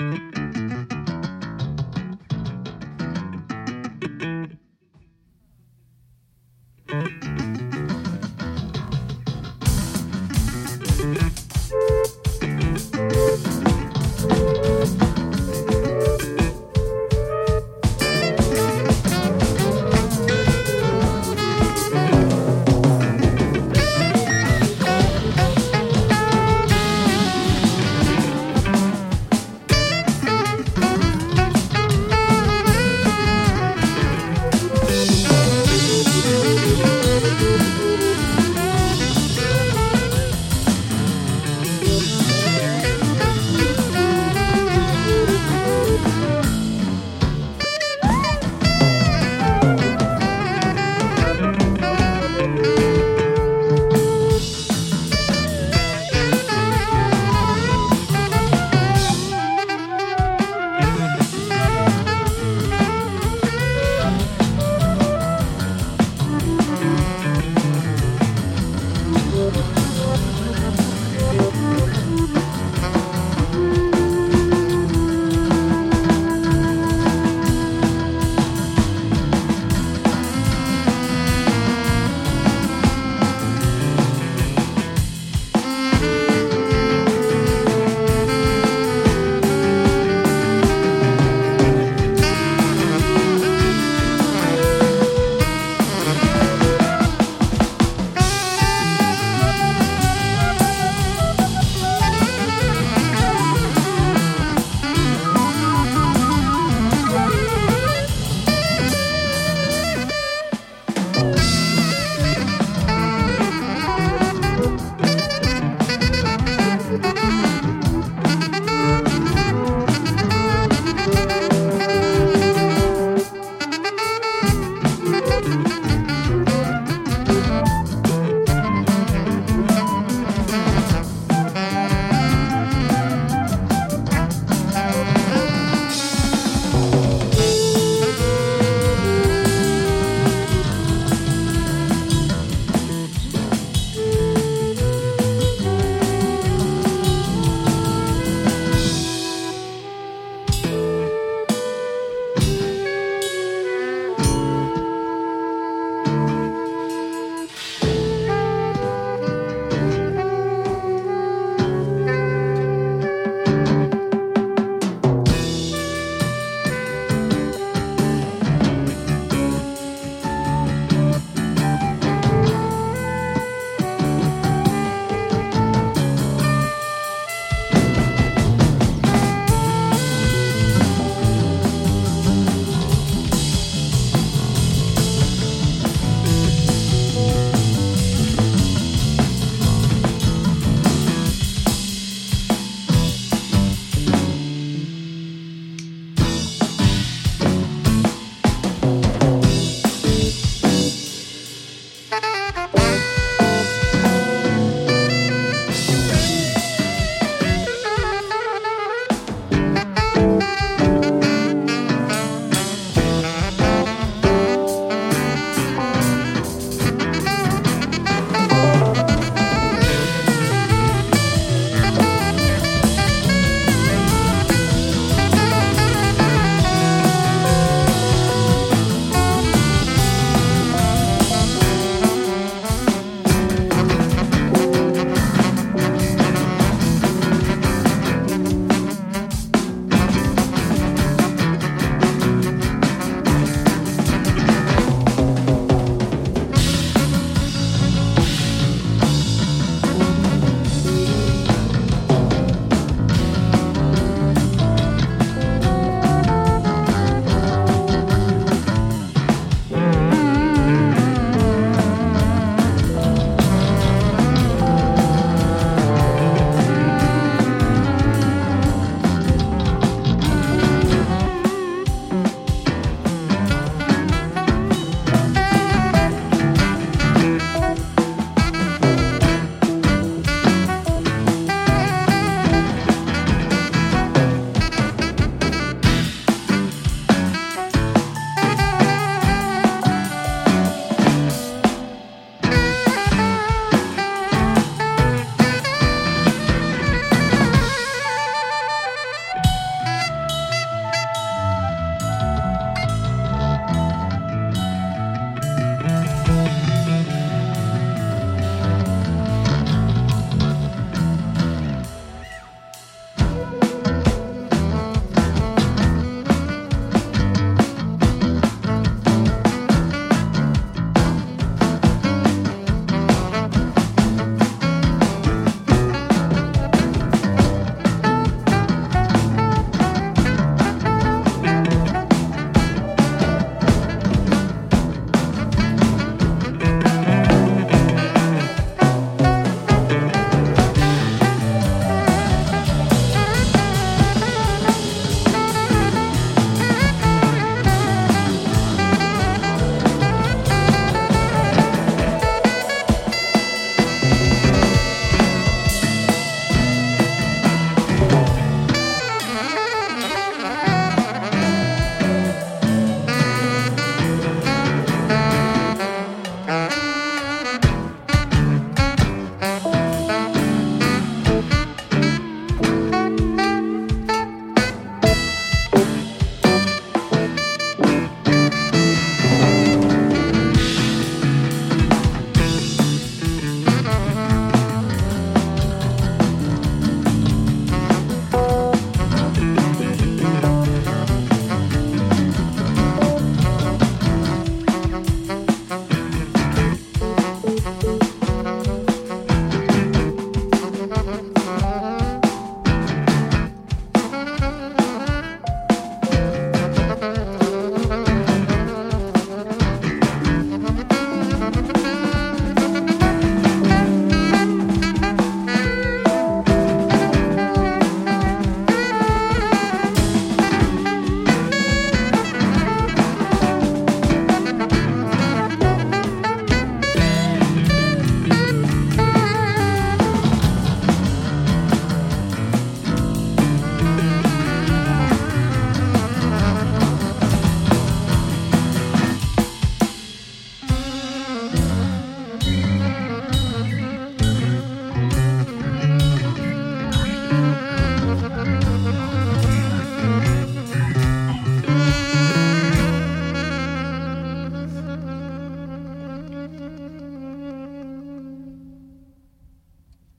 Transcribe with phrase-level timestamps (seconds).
[0.00, 0.39] Bye.